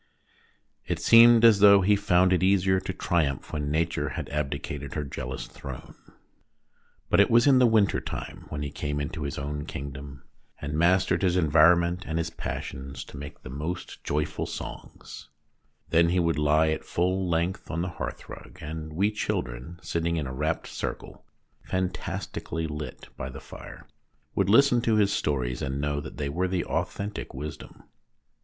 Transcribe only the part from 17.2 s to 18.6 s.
length on the hearthrug,